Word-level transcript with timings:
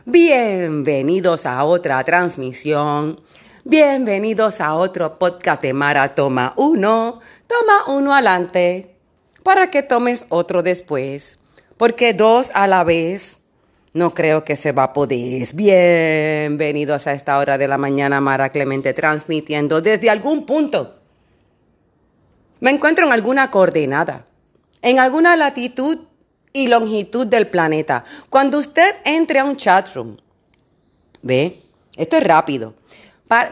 Bienvenidos 0.03 1.45
a 1.45 1.63
otra 1.63 2.03
transmisión. 2.03 3.21
Bienvenidos 3.63 4.61
a 4.61 4.73
otro 4.73 5.19
podcast 5.19 5.61
de 5.61 5.73
Mara 5.73 6.07
Toma 6.15 6.55
1. 6.57 7.19
Toma 7.45 7.85
uno 7.95 8.15
adelante 8.15 8.95
para 9.43 9.69
que 9.69 9.83
tomes 9.83 10.25
otro 10.29 10.63
después. 10.63 11.37
Porque 11.77 12.15
dos 12.15 12.49
a 12.55 12.65
la 12.65 12.83
vez 12.83 13.41
no 13.93 14.15
creo 14.15 14.43
que 14.43 14.55
se 14.55 14.71
va 14.71 14.85
a 14.85 14.93
poder. 14.93 15.47
Bienvenidos 15.53 17.05
a 17.05 17.13
esta 17.13 17.37
hora 17.37 17.59
de 17.59 17.67
la 17.67 17.77
mañana, 17.77 18.21
Mara 18.21 18.49
Clemente, 18.49 18.95
transmitiendo 18.95 19.81
desde 19.81 20.09
algún 20.09 20.47
punto 20.47 21.00
me 22.61 22.71
encuentro 22.71 23.05
en 23.05 23.11
alguna 23.11 23.51
coordenada, 23.51 24.25
en 24.81 24.99
alguna 24.99 25.35
latitud 25.35 25.99
y 26.53 26.67
longitud 26.67 27.27
del 27.27 27.47
planeta. 27.47 28.05
Cuando 28.29 28.57
usted 28.57 28.95
entre 29.03 29.39
a 29.39 29.43
un 29.43 29.57
chatroom, 29.57 30.15
¿ve? 31.21 31.61
Esto 31.97 32.17
es 32.17 32.23
rápido. 32.23 32.73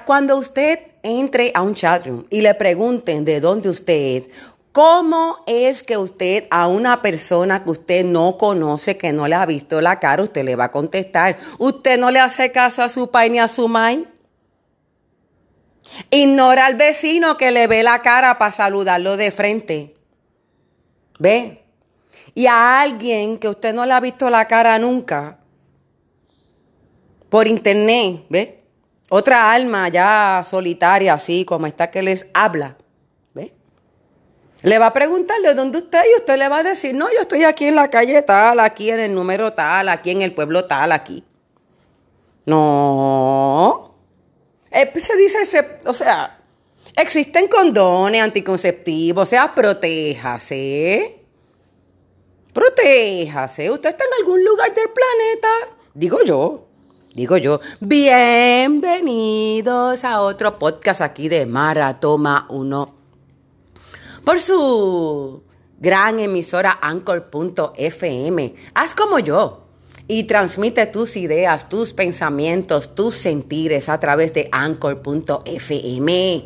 Cuando 0.05 0.37
usted 0.37 0.79
entre 1.03 1.51
a 1.53 1.61
un 1.61 1.75
chatroom 1.75 2.23
y 2.29 2.41
le 2.41 2.53
pregunten 2.53 3.25
de 3.25 3.41
dónde 3.41 3.69
usted 3.69 4.23
¿Cómo 4.71 5.39
es 5.47 5.81
que 5.81 5.97
usted 5.97 6.45
a 6.51 6.67
una 6.67 7.01
persona 7.01 7.63
que 7.63 7.71
usted 7.71 8.05
no 8.05 8.37
conoce, 8.37 8.97
que 8.97 9.11
no 9.11 9.27
le 9.27 9.33
ha 9.33 9.45
visto 9.47 9.81
la 9.81 9.99
cara, 9.99 10.21
usted 10.21 10.43
le 10.43 10.55
va 10.55 10.65
a 10.65 10.71
contestar? 10.71 11.37
¿Usted 11.57 11.99
no 11.99 12.11
le 12.11 12.19
hace 12.19 12.51
caso 12.51 12.83
a 12.83 12.89
su 12.89 13.09
pai 13.09 13.31
ni 13.31 13.39
a 13.39 13.47
su 13.47 13.67
mai? 13.67 14.07
Ignora 16.09 16.65
al 16.65 16.75
vecino 16.75 17.37
que 17.37 17.51
le 17.51 17.67
ve 17.67 17.83
la 17.83 18.01
cara 18.01 18.37
para 18.37 18.51
saludarlo 18.51 19.17
de 19.17 19.31
frente. 19.31 19.95
¿Ve? 21.19 21.63
Y 22.33 22.47
a 22.47 22.81
alguien 22.81 23.37
que 23.37 23.49
usted 23.49 23.73
no 23.73 23.85
le 23.85 23.93
ha 23.93 23.99
visto 23.99 24.29
la 24.29 24.47
cara 24.47 24.77
nunca, 24.79 25.39
por 27.29 27.47
internet, 27.47 28.25
¿ve? 28.29 28.63
Otra 29.09 29.51
alma 29.51 29.89
ya 29.89 30.43
solitaria, 30.47 31.13
así 31.13 31.45
como 31.45 31.67
esta 31.67 31.89
que 31.89 32.01
les 32.01 32.27
habla, 32.33 32.75
¿ve? 33.33 33.53
Le 34.61 34.79
va 34.79 34.87
a 34.87 34.93
preguntar 34.93 35.39
de 35.41 35.53
dónde 35.53 35.79
usted 35.79 36.01
y 36.03 36.19
usted 36.19 36.37
le 36.37 36.49
va 36.49 36.59
a 36.59 36.63
decir, 36.63 36.93
no, 36.95 37.07
yo 37.11 37.21
estoy 37.21 37.43
aquí 37.43 37.65
en 37.65 37.75
la 37.75 37.89
calle 37.89 38.21
tal, 38.21 38.59
aquí 38.59 38.89
en 38.89 38.99
el 38.99 39.13
número 39.13 39.53
tal, 39.53 39.89
aquí 39.89 40.11
en 40.11 40.21
el 40.21 40.33
pueblo 40.33 40.65
tal, 40.65 40.91
aquí. 40.91 41.23
No. 42.45 43.78
Dice, 45.19 45.79
o 45.85 45.93
sea, 45.93 46.39
existen 46.95 47.49
condones 47.49 48.23
anticonceptivos, 48.23 49.27
o 49.27 49.29
sea, 49.29 49.53
protéjase. 49.53 51.25
Protéjase. 52.53 53.69
Usted 53.69 53.89
está 53.89 54.05
en 54.05 54.13
algún 54.21 54.45
lugar 54.45 54.73
del 54.73 54.85
planeta. 54.85 55.49
Digo 55.93 56.23
yo. 56.23 56.67
Digo 57.13 57.35
yo. 57.35 57.59
Bienvenidos 57.81 60.05
a 60.05 60.21
otro 60.21 60.57
podcast 60.57 61.01
aquí 61.01 61.27
de 61.27 61.45
Maratoma 61.45 62.45
1. 62.49 62.95
Por 64.23 64.39
su 64.39 65.43
gran 65.79 66.21
emisora 66.21 66.79
Anchor.fm. 66.81 68.55
Haz 68.73 68.95
como 68.95 69.19
yo 69.19 69.68
y 70.11 70.23
transmite 70.23 70.87
tus 70.87 71.15
ideas, 71.15 71.69
tus 71.69 71.93
pensamientos, 71.93 72.95
tus 72.95 73.15
sentires 73.15 73.89
a 73.89 73.99
través 73.99 74.33
de 74.33 74.49
anchor.fm. 74.51 76.45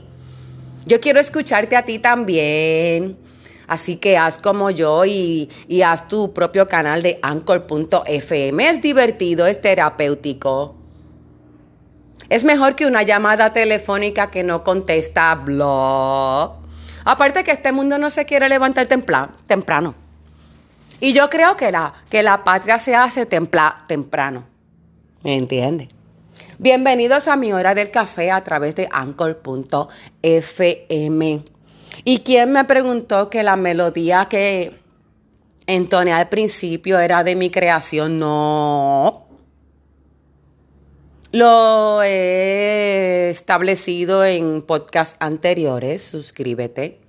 Yo 0.86 1.00
quiero 1.00 1.22
escucharte 1.22 1.78
a 1.78 1.86
ti 1.86 1.98
también. 1.98 3.18
Así 3.66 3.96
que 3.96 4.18
haz 4.18 4.38
como 4.38 4.70
yo 4.70 5.06
y, 5.06 5.50
haz 5.82 6.10
tu 6.10 6.34
propio 6.34 6.68
canal 6.68 7.02
de 7.02 7.20
anchor.fm. 7.22 8.70
Es 8.70 8.82
divertido, 8.82 9.48
es 9.48 9.62
terapéutico. 9.62 10.76
Es 12.28 12.44
mejor 12.44 12.76
que 12.76 12.86
una 12.86 13.04
llamada 13.04 13.54
telefónica 13.54 14.30
que 14.30 14.44
no 14.44 14.66
contesta 14.66 15.36
blog. 15.36 16.58
Aparte 17.06 17.46
que 17.46 17.52
este 17.52 17.72
mundo 17.72 17.98
no 17.98 18.10
se 18.10 18.26
quiere 18.26 18.50
levantar 18.50 18.88
temprano. 18.88 20.03
Y 21.04 21.12
yo 21.12 21.30
creo 21.30 21.58
que 21.58 21.70
la, 21.70 21.94
que 22.10 22.24
la 22.24 22.46
patria 22.46 22.80
se 22.80 22.96
hace 22.96 23.26
temprano. 23.26 24.46
¿Me 25.22 25.36
entiende? 25.36 25.90
Bienvenidos 26.60 27.28
a 27.28 27.36
mi 27.36 27.52
hora 27.52 27.76
del 27.76 27.92
café 27.92 28.32
a 28.32 28.42
través 28.42 28.74
de 28.76 28.88
anchor.fm. 28.90 29.92
¿Y 32.06 32.20
quién 32.20 32.54
me 32.54 32.64
preguntó 32.64 33.30
que 33.30 33.44
la 33.44 33.58
melodía 33.58 34.30
que 34.30 34.80
entoné 35.68 36.14
al 36.14 36.30
principio 36.30 36.98
era 36.98 37.26
de 37.26 37.36
mi 37.36 37.50
creación? 37.50 38.18
No. 38.18 39.28
Lo 41.34 42.02
he 42.02 43.30
establecido 43.30 44.24
en 44.24 44.62
podcasts 44.62 45.18
anteriores. 45.20 46.02
Suscríbete 46.02 47.03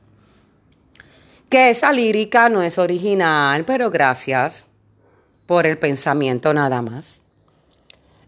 que 1.49 1.71
esa 1.71 1.93
lírica 1.93 2.49
no 2.49 2.63
es 2.63 2.79
original, 2.79 3.65
pero 3.65 3.91
gracias 3.91 4.65
por 5.47 5.67
el 5.67 5.79
pensamiento 5.79 6.53
nada 6.53 6.83
más. 6.83 7.21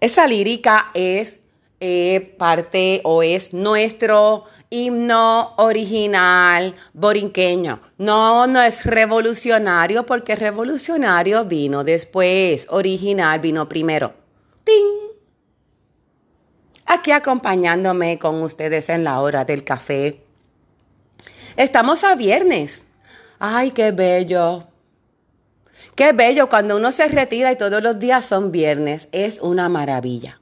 Esa 0.00 0.26
lírica 0.26 0.90
es 0.94 1.40
eh, 1.80 2.34
parte 2.38 3.02
o 3.04 3.22
es 3.22 3.52
nuestro 3.52 4.44
himno 4.70 5.54
original 5.56 6.74
borinqueño. 6.94 7.80
No, 7.98 8.46
no 8.46 8.62
es 8.62 8.84
revolucionario 8.84 10.06
porque 10.06 10.36
revolucionario 10.36 11.44
vino 11.44 11.84
después, 11.84 12.66
original 12.70 13.40
vino 13.40 13.68
primero. 13.68 14.14
¡Ting! 14.64 14.96
Aquí 16.86 17.10
acompañándome 17.10 18.18
con 18.18 18.42
ustedes 18.42 18.88
en 18.88 19.04
la 19.04 19.20
hora 19.20 19.44
del 19.44 19.62
café. 19.62 20.22
Estamos 21.56 22.04
a 22.04 22.14
viernes. 22.14 22.85
Ay, 23.38 23.70
qué 23.70 23.92
bello. 23.92 24.64
Qué 25.94 26.12
bello 26.12 26.48
cuando 26.48 26.76
uno 26.76 26.92
se 26.92 27.08
retira 27.08 27.52
y 27.52 27.56
todos 27.56 27.82
los 27.82 27.98
días 27.98 28.24
son 28.24 28.52
viernes. 28.52 29.08
Es 29.12 29.40
una 29.40 29.68
maravilla. 29.68 30.40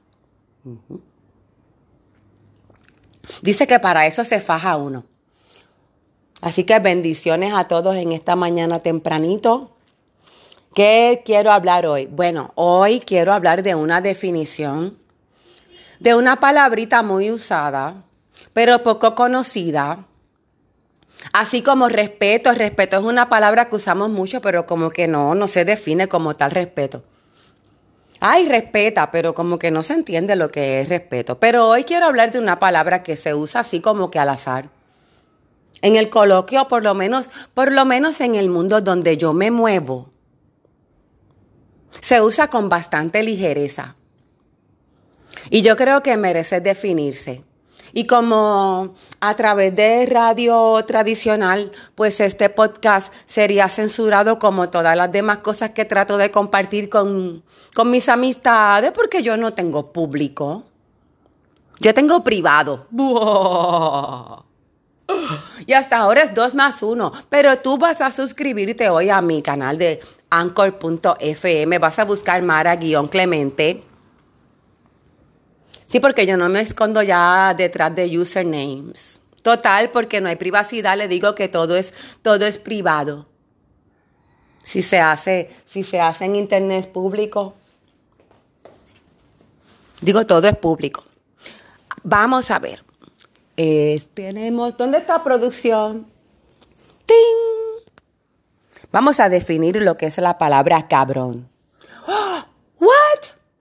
Dice 3.41 3.67
que 3.67 3.79
para 3.79 4.07
eso 4.07 4.23
se 4.23 4.39
faja 4.39 4.77
uno. 4.77 5.05
Así 6.41 6.63
que 6.63 6.77
bendiciones 6.79 7.53
a 7.53 7.67
todos 7.67 7.95
en 7.95 8.11
esta 8.11 8.35
mañana 8.35 8.79
tempranito. 8.79 9.75
¿Qué 10.73 11.23
quiero 11.25 11.51
hablar 11.51 11.85
hoy? 11.85 12.05
Bueno, 12.07 12.51
hoy 12.55 12.99
quiero 12.99 13.31
hablar 13.31 13.63
de 13.63 13.75
una 13.75 14.01
definición, 14.01 14.97
de 15.99 16.15
una 16.15 16.41
palabrita 16.41 17.01
muy 17.01 17.31
usada, 17.31 18.03
pero 18.53 18.83
poco 18.83 19.15
conocida. 19.15 20.05
Así 21.33 21.61
como 21.61 21.89
respeto, 21.89 22.53
respeto 22.53 22.97
es 22.97 23.03
una 23.03 23.29
palabra 23.29 23.69
que 23.69 23.75
usamos 23.75 24.09
mucho, 24.09 24.41
pero 24.41 24.65
como 24.65 24.89
que 24.89 25.07
no, 25.07 25.35
no 25.35 25.47
se 25.47 25.65
define 25.65 26.07
como 26.07 26.35
tal 26.35 26.51
respeto. 26.51 27.03
Ay, 28.19 28.47
respeta, 28.47 29.11
pero 29.11 29.33
como 29.35 29.59
que 29.59 29.71
no 29.71 29.83
se 29.83 29.93
entiende 29.93 30.35
lo 30.35 30.49
que 30.49 30.81
es 30.81 30.89
respeto. 30.89 31.39
Pero 31.39 31.67
hoy 31.67 31.83
quiero 31.83 32.05
hablar 32.05 32.31
de 32.31 32.39
una 32.39 32.59
palabra 32.59 33.03
que 33.03 33.17
se 33.17 33.33
usa 33.33 33.61
así 33.61 33.81
como 33.81 34.09
que 34.09 34.19
al 34.19 34.29
azar. 34.29 34.69
En 35.81 35.95
el 35.95 36.09
coloquio, 36.09 36.67
por 36.67 36.83
lo 36.83 36.93
menos, 36.93 37.29
por 37.53 37.71
lo 37.71 37.85
menos 37.85 38.21
en 38.21 38.35
el 38.35 38.49
mundo 38.49 38.81
donde 38.81 39.17
yo 39.17 39.33
me 39.33 39.51
muevo, 39.51 40.09
se 42.01 42.21
usa 42.21 42.49
con 42.49 42.69
bastante 42.69 43.21
ligereza. 43.23 43.95
Y 45.49 45.61
yo 45.61 45.75
creo 45.75 46.01
que 46.01 46.17
merece 46.17 46.61
definirse. 46.61 47.43
Y 47.97 48.07
como 48.07 48.93
a 49.21 49.35
través 49.35 49.73
de 49.73 50.05
radio 50.05 50.83
tradicional, 50.85 51.71
pues 51.95 52.19
este 52.19 52.49
podcast 52.49 53.13
sería 53.25 53.69
censurado 53.69 54.37
como 54.37 54.69
todas 54.69 54.97
las 54.97 55.09
demás 55.13 55.37
cosas 55.37 55.69
que 55.69 55.85
trato 55.85 56.17
de 56.17 56.29
compartir 56.29 56.89
con, 56.89 57.41
con 57.73 57.89
mis 57.89 58.09
amistades, 58.09 58.91
porque 58.91 59.23
yo 59.23 59.37
no 59.37 59.53
tengo 59.53 59.93
público. 59.93 60.65
Yo 61.79 61.93
tengo 61.93 62.21
privado. 62.21 62.85
Y 65.65 65.71
hasta 65.71 65.97
ahora 65.97 66.23
es 66.23 66.33
2 66.33 66.53
más 66.53 66.83
1. 66.83 67.13
Pero 67.29 67.59
tú 67.59 67.77
vas 67.77 68.01
a 68.01 68.11
suscribirte 68.11 68.89
hoy 68.89 69.09
a 69.09 69.21
mi 69.21 69.41
canal 69.41 69.77
de 69.77 70.01
anchor.fm. 70.29 71.79
Vas 71.79 71.99
a 71.99 72.03
buscar 72.03 72.41
Mara-Clemente. 72.41 73.84
Sí, 75.95 76.01
porque 76.01 76.25
yo 76.25 76.35
no 76.35 76.49
me 76.49 76.59
escondo 76.59 77.01
ya 77.01 77.53
detrás 77.53 77.95
de 77.95 78.19
usernames. 78.19 79.21
Total, 79.41 79.91
porque 79.91 80.19
no 80.19 80.27
hay 80.27 80.35
privacidad, 80.35 80.97
le 80.97 81.07
digo 81.07 81.35
que 81.35 81.47
todo 81.47 81.77
es, 81.77 81.93
todo 82.21 82.45
es 82.45 82.57
privado. 82.57 83.27
Si 84.61 84.81
se 84.81 84.99
hace, 84.99 85.49
si 85.63 85.83
se 85.83 86.01
hace 86.01 86.25
en 86.25 86.35
internet 86.35 86.91
público. 86.91 87.53
Digo, 90.01 90.25
todo 90.25 90.45
es 90.49 90.57
público. 90.57 91.05
Vamos 92.03 92.51
a 92.51 92.59
ver. 92.59 92.83
Eh, 93.55 94.03
tenemos, 94.13 94.75
¿dónde 94.75 94.97
está 94.97 95.23
producción? 95.23 96.07
¡Ting! 97.05 97.85
Vamos 98.91 99.21
a 99.21 99.29
definir 99.29 99.81
lo 99.81 99.95
que 99.95 100.07
es 100.07 100.17
la 100.17 100.37
palabra 100.37 100.89
cabrón. 100.89 101.54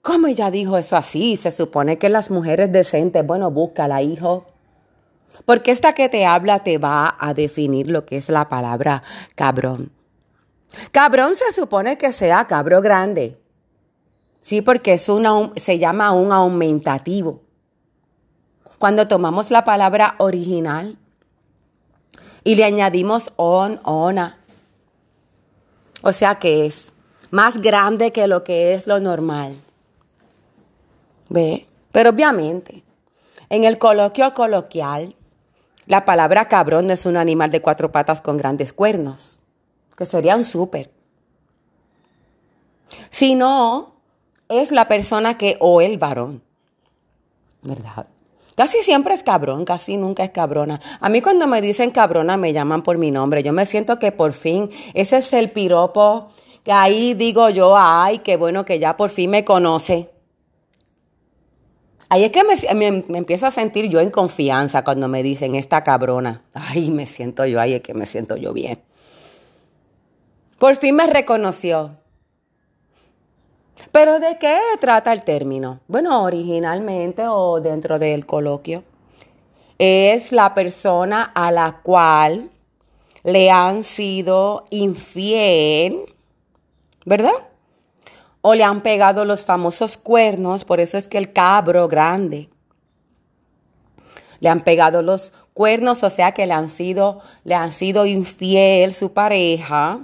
¿Cómo 0.05 0.27
ella 0.27 0.51
dijo 0.51 0.77
eso 0.77 0.97
así? 0.97 1.35
Se 1.37 1.51
supone 1.51 1.97
que 1.97 2.11
las 2.11 2.31
mujeres 2.31 2.71
decentes, 2.71 3.27
bueno, 3.27 3.51
búscala, 3.51 4.03
hijo. 4.03 4.45
Porque 5.47 5.71
esta 5.71 5.95
que 5.95 6.11
te 6.11 6.27
habla 6.27 6.59
te 6.59 6.77
va 6.77 7.17
a 7.19 7.33
definir 7.33 7.91
lo 7.91 8.05
que 8.05 8.19
es 8.19 8.29
la 8.29 8.51
palabra 8.51 9.03
cabrón. 9.35 9.93
Cabrón 10.93 11.35
se 11.37 11.59
supone 11.59 11.97
que 11.97 12.13
sea 12.13 12.47
cabro 12.47 12.83
grande. 12.83 13.41
Sí, 14.43 14.61
porque 14.61 14.93
es 14.93 15.09
una, 15.09 15.51
se 15.57 15.79
llama 15.79 16.13
un 16.13 16.33
aumentativo. 16.33 17.41
Cuando 18.79 19.09
tomamos 19.09 19.51
la 19.51 19.65
palabra 19.65 20.17
original 20.19 20.99
y 22.45 22.57
le 22.57 22.65
añadimos 22.65 23.33
on, 23.37 23.81
ona. 23.85 24.37
O 26.03 26.13
sea 26.13 26.35
que 26.35 26.67
es 26.67 26.93
más 27.31 27.57
grande 27.57 28.13
que 28.13 28.27
lo 28.27 28.45
que 28.45 28.75
es 28.75 28.87
lo 28.87 29.01
normal. 29.01 29.64
¿Ve? 31.29 31.67
Pero 31.93 32.11
obviamente, 32.11 32.83
en 33.49 33.65
el 33.65 33.79
coloquio 33.79 34.35
coloquial, 34.35 35.15
la 35.87 36.05
palabra 36.05 36.49
cabrón 36.49 36.91
es 36.91 37.07
un 37.07 37.17
animal 37.17 37.51
de 37.51 37.61
cuatro 37.61 37.93
patas 37.93 38.21
con 38.21 38.37
grandes 38.37 38.73
cuernos, 38.73 39.41
que 39.97 40.07
sería 40.07 40.37
un 40.37 40.45
súper. 40.45 40.91
Si 43.11 43.35
no, 43.35 43.95
es 44.49 44.71
la 44.71 44.89
persona 44.89 45.37
que 45.39 45.57
o 45.61 45.81
el 45.81 45.99
varón, 45.99 46.43
¿verdad? 47.63 48.07
Casi 48.57 48.83
siempre 48.83 49.15
es 49.15 49.23
cabrón, 49.23 49.65
casi 49.65 49.97
nunca 49.97 50.25
es 50.25 50.31
cabrona. 50.31 50.81
A 51.01 51.09
mí 51.09 51.21
cuando 51.21 51.47
me 51.47 51.61
dicen 51.61 51.91
cabrona 51.91 52.37
me 52.37 52.53
llaman 52.53 52.83
por 52.83 52.99
mi 52.99 53.11
nombre. 53.11 53.43
Yo 53.43 53.53
me 53.53 53.67
siento 53.67 53.99
que 53.99 54.13
por 54.13 54.33
fin 54.33 54.71
ese 54.95 55.17
es 55.17 55.33
el 55.33 55.51
piropo 55.51 56.31
que 56.63 56.73
ahí 56.73 57.15
digo 57.15 57.51
yo, 57.51 57.77
ay, 57.77 58.19
qué 58.19 58.37
bueno 58.37 58.65
que 58.65 58.79
ya 58.79 58.97
por 58.97 59.11
fin 59.11 59.31
me 59.31 59.45
conoce. 59.45 60.14
Ahí 62.15 62.23
es 62.23 62.31
que 62.31 62.45
me, 62.45 62.93
me, 63.09 63.19
empiezo 63.19 63.45
a 63.45 63.51
sentir 63.51 63.91
yo 63.91 63.99
en 63.99 64.13
confianza 64.13 64.85
cuando 64.85 65.09
me 65.09 65.25
dicen 65.25 65.57
esta 65.57 65.83
cabrona. 65.83 66.45
Ay, 66.55 66.93
me 66.93 67.09
siento 67.09 67.45
yo, 67.45 67.61
ahí 67.61 67.73
es 67.73 67.83
que 67.83 67.93
me 67.93 68.07
siento 68.07 68.37
yo 68.37 68.53
bien. 68.53 68.79
Por 70.61 70.77
fin 70.77 70.95
me 70.95 71.09
reconoció. 71.09 71.97
Pero 73.91 74.21
¿de 74.21 74.39
qué 74.39 74.57
trata 74.81 75.13
el 75.13 75.25
término? 75.25 75.81
Bueno, 75.89 76.23
originalmente 76.23 77.27
o 77.27 77.61
dentro 77.61 77.99
del 77.99 78.27
coloquio, 78.27 78.85
es 79.79 80.31
la 80.31 80.55
persona 80.55 81.33
a 81.35 81.51
la 81.51 81.81
cual 81.83 82.49
le 83.25 83.51
han 83.51 83.83
sido 83.83 84.67
infiel, 84.71 85.99
¿verdad? 87.07 87.49
O 88.47 88.55
le 88.55 88.63
han 88.63 88.83
pegado 88.83 89.25
los 89.25 89.45
famosos 89.45 89.97
cuernos, 89.97 90.65
por 90.65 90.79
eso 90.79 90.99
es 90.99 91.09
que 91.09 91.17
el 91.17 91.33
cabro 91.33 91.89
grande. 91.89 92.51
Le 94.41 94.51
han 94.51 94.63
pegado 94.63 95.01
los 95.01 95.33
cuernos, 95.55 96.03
o 96.03 96.11
sea 96.11 96.33
que 96.33 96.47
le 96.47 96.53
han 96.53 96.69
sido, 96.69 97.23
le 97.45 97.55
han 97.55 97.73
sido 97.73 98.05
infiel 98.05 98.93
su 98.93 99.15
pareja 99.15 100.01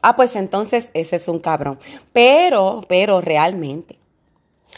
Ah, 0.00 0.14
pues 0.16 0.36
entonces 0.36 0.90
ese 0.94 1.16
es 1.16 1.28
un 1.28 1.38
cabrón. 1.38 1.78
Pero, 2.12 2.84
pero 2.88 3.20
realmente, 3.20 3.98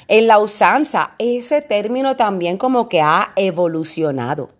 en 0.08 0.26
la 0.26 0.38
usanza, 0.38 1.12
ese 1.18 1.60
término 1.60 2.16
también 2.16 2.56
como 2.56 2.88
que 2.88 3.00
ha 3.00 3.32
evolucionado. 3.36 4.50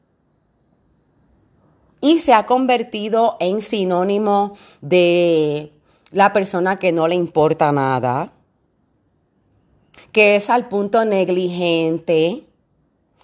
Y 2.00 2.18
se 2.20 2.32
ha 2.32 2.46
convertido 2.46 3.36
en 3.40 3.62
sinónimo 3.62 4.56
de 4.80 5.72
la 6.10 6.32
persona 6.32 6.78
que 6.78 6.92
no 6.92 7.08
le 7.08 7.14
importa 7.14 7.72
nada, 7.72 8.32
que 10.12 10.36
es 10.36 10.50
al 10.50 10.68
punto 10.68 11.04
negligente, 11.04 12.44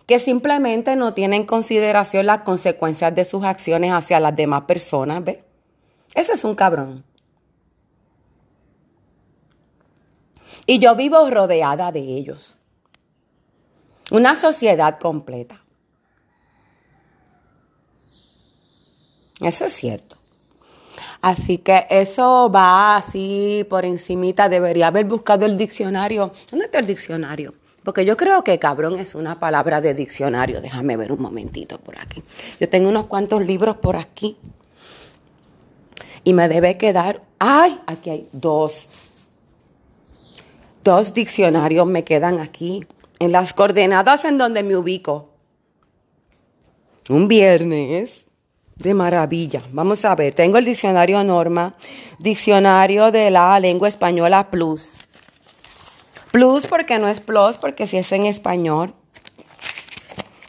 que 0.07 0.19
simplemente 0.21 0.95
no 0.95 1.15
tiene 1.15 1.37
en 1.37 1.47
consideración 1.47 2.27
las 2.27 2.41
consecuencias 2.41 3.15
de 3.15 3.25
sus 3.25 3.45
acciones 3.45 3.93
hacia 3.93 4.21
las 4.21 4.37
demás 4.37 4.63
personas, 4.63 5.25
¿ves? 5.25 5.45
Ese 6.15 6.35
es 6.35 6.45
un 6.45 6.55
cabrón. 6.55 7.05
Y 10.65 10.79
yo 10.79 10.95
vivo 10.97 11.29
rodeada 11.31 11.93
de 11.93 12.01
ellos. 12.01 12.59
Una 14.11 14.35
sociedad 14.37 14.99
completa. 14.99 15.63
Eso 19.41 19.65
es 19.65 19.73
cierto. 19.73 20.17
Así 21.27 21.59
que 21.59 21.89
eso 21.91 22.49
va 22.55 22.95
así 22.95 23.67
por 23.69 23.85
encimita. 23.85 24.49
Debería 24.49 24.87
haber 24.87 25.07
buscado 25.07 25.45
el 25.45 25.59
diccionario. 25.59 26.31
¿Dónde 26.53 26.67
está 26.67 26.79
el 26.79 26.87
diccionario? 26.87 27.53
Porque 27.83 28.05
yo 28.05 28.17
creo 28.17 28.45
que 28.45 28.61
cabrón 28.61 28.97
es 29.01 29.17
una 29.17 29.41
palabra 29.41 29.81
de 29.81 29.93
diccionario. 29.93 30.61
Déjame 30.61 30.97
ver 30.97 31.11
un 31.11 31.21
momentito 31.21 31.79
por 31.79 31.99
aquí. 31.99 32.23
Yo 32.61 32.69
tengo 32.69 32.89
unos 32.89 33.07
cuantos 33.07 33.45
libros 33.45 33.79
por 33.79 33.97
aquí. 33.97 34.37
Y 36.23 36.33
me 36.33 36.49
debe 36.49 36.79
quedar... 36.79 37.21
¡Ay! 37.41 37.81
Aquí 37.89 38.11
hay 38.11 38.29
dos. 38.31 38.89
Dos 40.85 41.13
diccionarios 41.13 41.89
me 41.89 42.05
quedan 42.05 42.39
aquí, 42.39 42.87
en 43.19 43.33
las 43.33 43.53
coordenadas 43.53 44.25
en 44.27 44.39
donde 44.39 44.63
me 44.63 44.77
ubico. 44.77 45.31
Un 47.09 47.27
viernes 47.27 48.26
de 48.77 48.95
maravilla. 48.95 49.63
Vamos 49.73 50.05
a 50.05 50.15
ver, 50.15 50.35
tengo 50.35 50.59
el 50.59 50.65
diccionario 50.65 51.23
Norma, 51.25 51.75
diccionario 52.19 53.11
de 53.11 53.31
la 53.31 53.59
lengua 53.59 53.89
española 53.89 54.51
Plus. 54.51 54.97
Plus 56.31 56.67
porque 56.67 56.99
no 56.99 57.09
es 57.09 57.21
plus, 57.21 57.57
porque 57.57 57.87
si 57.87 57.97
es 57.97 58.13
en 58.13 58.27
español, 58.27 58.95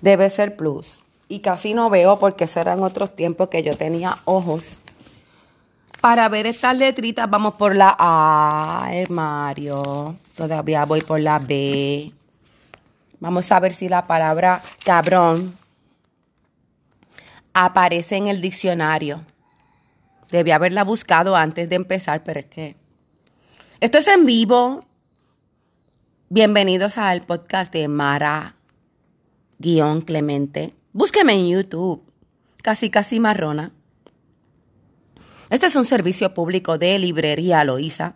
debe 0.02 0.30
ser 0.30 0.56
plus. 0.56 1.02
Y 1.30 1.40
casi 1.40 1.74
no 1.74 1.90
veo 1.90 2.20
porque 2.20 2.44
eso 2.44 2.60
eran 2.60 2.84
otros 2.84 3.16
tiempos 3.16 3.48
que 3.48 3.64
yo 3.64 3.76
tenía 3.76 4.18
ojos 4.26 4.78
para 6.02 6.30
ver 6.30 6.48
estas 6.48 6.78
letritas 6.78 7.30
vamos 7.30 7.56
por 7.56 7.76
la 7.76 7.96
A, 7.98 8.90
Mario. 9.10 10.16
Todavía 10.36 10.86
voy 10.86 11.02
por 11.02 11.20
la 11.20 11.40
B. 11.40 12.12
Vamos 13.20 13.52
a 13.52 13.60
ver 13.60 13.74
si 13.74 13.90
la 13.90 14.06
palabra 14.06 14.62
cabrón 14.86 15.58
aparece 17.66 18.18
en 18.18 18.28
el 18.28 18.40
diccionario. 18.40 19.26
Debí 20.30 20.52
haberla 20.52 20.84
buscado 20.84 21.36
antes 21.36 21.70
de 21.70 21.76
empezar, 21.76 22.24
pero 22.24 22.42
es 22.42 22.46
que 22.46 22.76
Esto 23.80 23.98
es 23.98 24.08
en 24.08 24.28
vivo. 24.28 24.82
Bienvenidos 26.30 27.00
al 27.00 27.24
podcast 27.26 27.74
de 27.74 27.88
Mara 27.88 28.56
guion 29.58 30.02
Clemente. 30.02 30.76
Búsqueme 30.94 31.34
en 31.34 31.48
YouTube. 31.48 32.04
Casi 32.62 32.92
casi 32.92 33.20
marrona. 33.20 33.72
Este 35.50 35.66
es 35.66 35.76
un 35.76 35.86
servicio 35.86 36.36
público 36.36 36.78
de 36.78 37.00
librería 37.00 37.64
Loíza, 37.64 38.16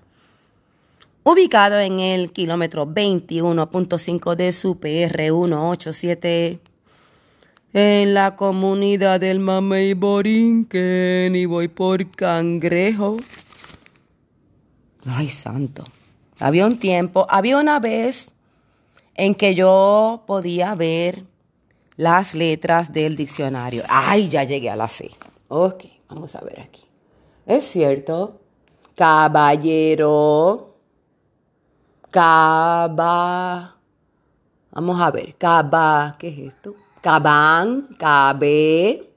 ubicado 1.23 1.79
en 1.79 1.99
el 1.99 2.31
kilómetro 2.31 2.85
21.5 2.85 4.35
de 4.35 4.51
su 4.51 4.79
PR 4.79 5.31
187 5.31 6.59
en 7.73 8.13
la 8.13 8.35
comunidad 8.35 9.19
del 9.19 9.39
Mamey 9.39 9.93
Borinquen 9.93 11.35
y 11.35 11.45
voy 11.45 11.67
por 11.67 12.09
Cangrejo. 12.11 13.17
Ay, 15.05 15.29
santo. 15.29 15.83
Había 16.39 16.65
un 16.65 16.77
tiempo, 16.79 17.25
había 17.29 17.57
una 17.57 17.79
vez 17.79 18.31
en 19.15 19.35
que 19.35 19.55
yo 19.55 20.23
podía 20.27 20.75
ver 20.75 21.23
las 21.97 22.33
letras 22.33 22.91
del 22.91 23.15
diccionario. 23.15 23.83
Ay, 23.87 24.27
ya 24.27 24.43
llegué 24.43 24.69
a 24.69 24.75
la 24.75 24.87
C. 24.87 25.11
Ok, 25.47 25.85
vamos 26.09 26.35
a 26.35 26.41
ver 26.41 26.59
aquí. 26.61 26.83
Es 27.45 27.65
cierto. 27.65 28.39
Caballero. 28.95 30.75
Caba. 32.09 33.77
Vamos 34.71 35.01
a 35.01 35.11
ver. 35.11 35.35
Caba. 35.35 36.15
¿Qué 36.17 36.29
es 36.29 36.53
esto? 36.53 36.75
Cabán. 37.01 37.89
Cabe. 37.97 39.09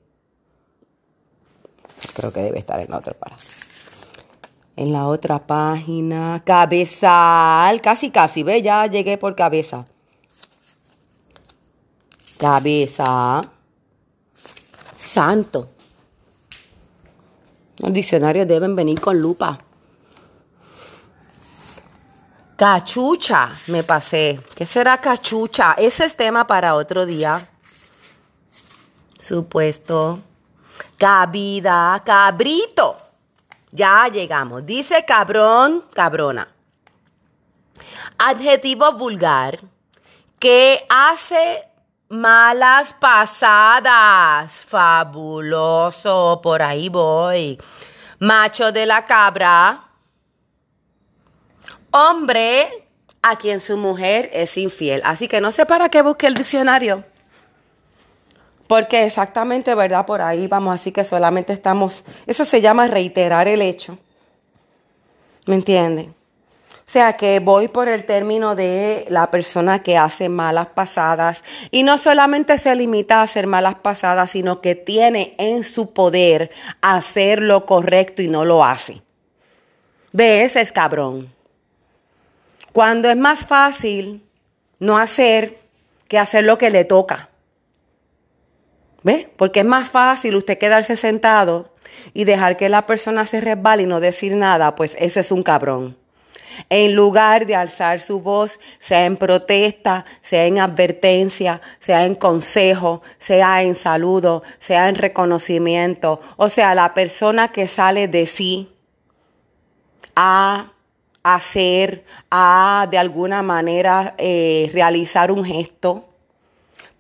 Creo 2.15 2.33
que 2.33 2.41
debe 2.41 2.59
estar 2.59 2.81
en 2.81 2.91
la 2.91 2.99
otra 2.99 3.15
parte. 3.15 3.45
En 4.77 4.93
la 4.93 5.07
otra 5.07 5.39
página. 5.39 6.43
Cabezal. 6.45 7.81
Casi, 7.81 8.11
casi. 8.11 8.43
Ve, 8.43 8.63
ya 8.63 8.87
llegué 8.87 9.19
por 9.19 9.35
cabeza. 9.35 9.85
Cabeza. 12.39 13.41
Santo. 14.97 15.71
Los 17.79 17.93
diccionarios 17.93 18.47
deben 18.47 18.75
venir 18.75 19.01
con 19.01 19.21
lupa. 19.21 19.59
Cachucha, 22.57 23.51
me 23.67 23.83
pasé. 23.83 24.39
¿Qué 24.55 24.65
será 24.65 24.99
cachucha? 24.99 25.75
Ese 25.77 26.05
es 26.05 26.17
tema 26.17 26.47
para 26.47 26.77
otro 26.77 27.05
día. 27.05 27.49
Supuesto. 29.25 30.21
Cabida, 30.99 32.03
cabrito. 32.05 32.99
Ya 33.73 34.07
llegamos. 34.09 34.67
Dice 34.67 35.05
cabrón, 35.07 35.85
cabrona. 35.95 36.49
Adjetivo 38.19 38.93
vulgar 38.93 39.61
que 40.39 40.85
hace 40.91 41.65
Malas 42.11 42.93
pasadas. 42.93 44.53
Fabuloso. 44.53 46.41
Por 46.43 46.63
ahí 46.63 46.91
voy. 46.91 47.59
Macho 48.19 48.73
de 48.73 48.85
la 48.85 49.07
cabra. 49.07 49.85
Hombre 51.91 52.87
a 53.23 53.37
quien 53.37 53.61
su 53.61 53.79
mujer 53.79 54.29
es 54.35 54.59
infiel. 54.59 55.01
Así 55.03 55.29
que 55.29 55.41
no 55.41 55.51
sé 55.51 55.65
para 55.65 55.89
qué 55.89 56.03
busque 56.03 56.27
el 56.27 56.35
diccionario. 56.35 57.05
Porque 58.67 59.05
exactamente, 59.05 59.75
¿verdad? 59.75 60.07
Por 60.07 60.23
ahí 60.23 60.47
vamos. 60.47 60.75
Así 60.75 60.93
que 60.93 61.05
solamente 61.05 61.53
estamos... 61.53 62.05
Eso 62.27 62.45
se 62.45 62.61
llama 62.61 62.87
reiterar 62.87 63.49
el 63.49 63.63
hecho. 63.63 63.99
¿Me 65.47 65.57
entienden? 65.57 66.15
O 66.87 66.91
sea 66.91 67.15
que 67.15 67.41
voy 67.41 67.69
por 67.69 67.89
el 67.89 68.05
término 68.05 68.55
de 68.55 69.07
la 69.09 69.31
persona 69.31 69.83
que 69.83 69.97
hace 69.97 70.29
malas 70.29 70.69
pasadas 70.69 71.43
y 71.71 71.83
no 71.83 71.97
solamente 71.97 72.59
se 72.59 72.75
limita 72.77 73.21
a 73.21 73.23
hacer 73.23 73.47
malas 73.47 73.77
pasadas, 73.77 74.31
sino 74.31 74.61
que 74.61 74.75
tiene 74.75 75.35
en 75.39 75.65
su 75.65 75.95
poder 75.95 76.51
hacer 76.83 77.43
lo 77.43 77.65
correcto 77.65 78.21
y 78.21 78.29
no 78.29 78.45
lo 78.45 78.63
hace. 78.63 79.01
Ve, 80.13 80.45
ese 80.45 80.61
es 80.61 80.73
cabrón. 80.73 81.33
Cuando 82.73 83.09
es 83.09 83.17
más 83.17 83.47
fácil 83.47 84.23
no 84.79 84.99
hacer 84.99 85.59
que 86.07 86.19
hacer 86.19 86.45
lo 86.45 86.59
que 86.59 86.69
le 86.69 86.85
toca. 86.85 87.31
¿Ve? 89.05 89.31
Porque 89.37 89.61
es 89.61 89.67
más 89.67 89.89
fácil 89.89 90.35
usted 90.35 90.59
quedarse 90.59 90.97
sentado 90.97 91.73
y 92.13 92.25
dejar 92.25 92.57
que 92.57 92.69
la 92.69 92.87
persona 92.87 93.25
se 93.27 93.41
resbale 93.41 93.85
y 93.85 93.87
no 93.87 94.01
decir 94.01 94.35
nada, 94.35 94.75
pues 94.75 94.97
ese 94.99 95.21
es 95.21 95.31
un 95.31 95.45
cabrón 95.45 95.97
en 96.69 96.95
lugar 96.95 97.47
de 97.47 97.57
alzar 97.57 98.01
su 98.01 98.21
voz, 98.21 98.59
sea 98.81 99.07
en 99.07 99.17
protesta, 99.17 100.05
sea 100.23 100.47
en 100.47 100.59
advertencia, 100.59 101.61
sea 101.81 102.07
en 102.07 102.15
consejo, 102.15 103.03
sea 103.19 103.63
en 103.63 103.75
saludo, 103.75 104.43
sea 104.59 104.89
en 104.89 104.97
reconocimiento, 104.97 106.21
o 106.37 106.49
sea, 106.49 106.75
la 106.75 106.95
persona 106.95 107.49
que 107.49 107.67
sale 107.67 108.09
de 108.09 108.27
sí 108.27 108.73
a 110.17 110.73
hacer, 111.23 112.05
a 112.31 112.87
de 112.91 112.99
alguna 112.99 113.43
manera 113.43 114.15
eh, 114.19 114.71
realizar 114.73 115.31
un 115.33 115.45
gesto 115.45 116.14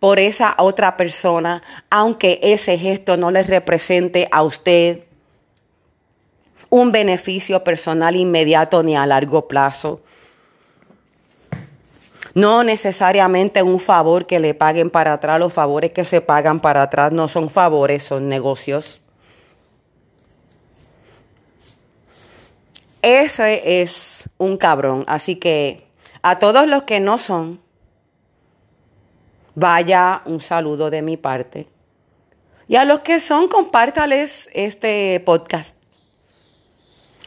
por 0.04 0.18
esa 0.18 0.54
otra 0.58 0.98
persona, 0.98 1.62
aunque 1.88 2.38
ese 2.42 2.76
gesto 2.76 3.16
no 3.16 3.30
le 3.30 3.42
represente 3.42 4.28
a 4.30 4.42
usted 4.42 5.04
un 6.68 6.92
beneficio 6.92 7.64
personal 7.64 8.14
inmediato 8.14 8.82
ni 8.82 8.98
a 8.98 9.06
largo 9.06 9.48
plazo. 9.48 10.02
No 12.34 12.62
necesariamente 12.64 13.62
un 13.62 13.80
favor 13.80 14.26
que 14.26 14.40
le 14.40 14.52
paguen 14.52 14.90
para 14.90 15.14
atrás. 15.14 15.40
Los 15.40 15.54
favores 15.54 15.92
que 15.92 16.04
se 16.04 16.20
pagan 16.20 16.60
para 16.60 16.82
atrás 16.82 17.10
no 17.10 17.26
son 17.26 17.48
favores, 17.48 18.02
son 18.02 18.28
negocios. 18.28 19.00
Ese 23.00 23.80
es 23.80 24.28
un 24.36 24.58
cabrón. 24.58 25.04
Así 25.06 25.36
que 25.36 25.86
a 26.20 26.38
todos 26.38 26.68
los 26.68 26.82
que 26.82 27.00
no 27.00 27.16
son, 27.16 27.63
vaya 29.54 30.22
un 30.24 30.40
saludo 30.40 30.90
de 30.90 31.02
mi 31.02 31.16
parte. 31.16 31.68
Y 32.66 32.76
a 32.76 32.84
los 32.84 33.00
que 33.00 33.20
son, 33.20 33.48
compártales 33.48 34.48
este 34.52 35.20
podcast 35.20 35.76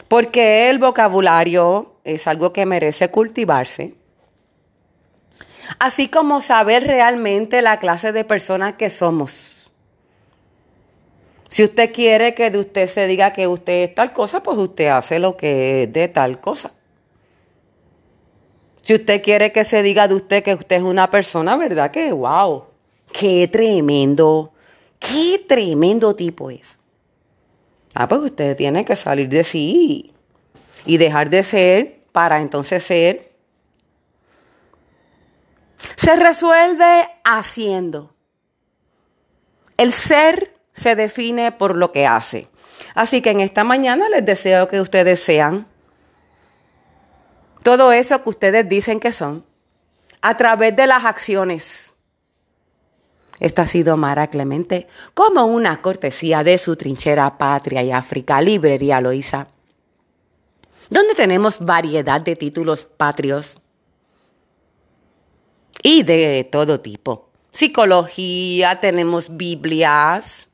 porque 0.08 0.70
el 0.70 0.78
vocabulario 0.78 1.96
es 2.02 2.26
algo 2.26 2.52
que 2.52 2.66
merece 2.66 3.10
cultivarse. 3.10 3.94
Así 5.78 6.08
como 6.08 6.40
saber 6.40 6.84
realmente 6.84 7.60
la 7.60 7.78
clase 7.78 8.12
de 8.12 8.24
personas 8.24 8.74
que 8.74 8.88
somos. 8.88 9.70
Si 11.50 11.62
usted 11.62 11.92
quiere 11.92 12.34
que 12.34 12.50
de 12.50 12.58
usted 12.58 12.88
se 12.88 13.06
diga 13.06 13.34
que 13.34 13.46
usted 13.46 13.84
es 13.84 13.94
tal 13.94 14.12
cosa, 14.12 14.42
pues 14.42 14.56
usted 14.58 14.88
hace 14.88 15.18
lo 15.18 15.36
que 15.36 15.84
es 15.84 15.92
de 15.92 16.08
tal 16.08 16.40
cosa. 16.40 16.72
Si 18.88 18.94
usted 18.94 19.22
quiere 19.22 19.52
que 19.52 19.64
se 19.64 19.82
diga 19.82 20.08
de 20.08 20.14
usted 20.14 20.42
que 20.42 20.54
usted 20.54 20.76
es 20.76 20.82
una 20.82 21.10
persona, 21.10 21.58
¿verdad? 21.58 21.90
Que 21.90 22.10
wow, 22.10 22.64
qué 23.12 23.46
tremendo, 23.46 24.54
qué 24.98 25.44
tremendo 25.46 26.16
tipo 26.16 26.50
es. 26.50 26.78
Ah, 27.92 28.08
pues 28.08 28.22
usted 28.22 28.56
tiene 28.56 28.86
que 28.86 28.96
salir 28.96 29.28
de 29.28 29.44
sí 29.44 30.14
y 30.86 30.96
dejar 30.96 31.28
de 31.28 31.42
ser 31.42 32.00
para 32.12 32.40
entonces 32.40 32.82
ser. 32.82 33.30
Se 35.98 36.16
resuelve 36.16 37.10
haciendo. 37.24 38.14
El 39.76 39.92
ser 39.92 40.54
se 40.72 40.94
define 40.94 41.52
por 41.52 41.76
lo 41.76 41.92
que 41.92 42.06
hace. 42.06 42.48
Así 42.94 43.20
que 43.20 43.32
en 43.32 43.40
esta 43.40 43.64
mañana 43.64 44.08
les 44.08 44.24
deseo 44.24 44.66
que 44.66 44.80
ustedes 44.80 45.20
sean 45.20 45.66
todo 47.68 47.92
eso 47.92 48.22
que 48.22 48.30
ustedes 48.30 48.66
dicen 48.66 48.98
que 48.98 49.12
son 49.12 49.44
a 50.22 50.38
través 50.38 50.74
de 50.74 50.86
las 50.86 51.04
acciones 51.04 51.92
esta 53.40 53.60
ha 53.60 53.66
sido 53.66 53.98
Mara 53.98 54.28
Clemente 54.28 54.86
como 55.12 55.44
una 55.44 55.82
cortesía 55.82 56.42
de 56.42 56.56
su 56.56 56.76
trinchera 56.76 57.36
Patria 57.36 57.82
y 57.82 57.92
África, 57.92 58.40
Librería 58.40 59.02
Loíza, 59.02 59.48
donde 60.88 61.14
tenemos 61.14 61.58
variedad 61.58 62.22
de 62.22 62.36
títulos 62.36 62.84
patrios 62.84 63.58
y 65.82 66.04
de 66.04 66.48
todo 66.50 66.80
tipo. 66.80 67.28
Psicología, 67.52 68.80
tenemos 68.80 69.36
Biblias, 69.36 70.48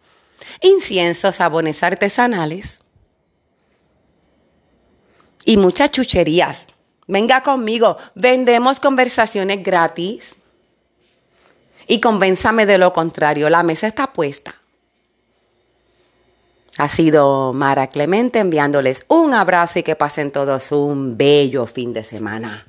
inciensos, 0.61 1.37
sabones 1.37 1.81
artesanales 1.81 2.81
y 5.45 5.57
muchas 5.59 5.93
chucherías. 5.93 6.74
Venga 7.07 7.43
conmigo, 7.43 7.97
vendemos 8.15 8.81
conversaciones 8.81 9.63
gratis 9.63 10.35
y 11.87 12.01
convénzame 12.01 12.67
de 12.67 12.79
lo 12.79 12.93
contrario. 12.93 13.51
La 13.51 13.63
mesa 13.63 13.87
está 13.87 14.13
puesta. 14.13 14.57
Ha 16.79 16.89
sido 16.89 17.53
Mara 17.53 17.87
Clemente 17.87 18.41
enviándoles 18.41 19.05
un 19.09 19.33
abrazo 19.35 19.79
y 19.79 19.83
que 19.83 19.95
pasen 19.95 20.33
todos 20.33 20.73
un 20.73 21.17
bello 21.17 21.67
fin 21.67 21.93
de 21.93 22.03
semana. 22.03 22.67